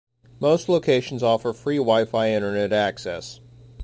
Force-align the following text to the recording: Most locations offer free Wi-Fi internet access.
Most 0.39 0.67
locations 0.67 1.21
offer 1.21 1.53
free 1.53 1.77
Wi-Fi 1.77 2.27
internet 2.31 2.73
access. 2.73 3.39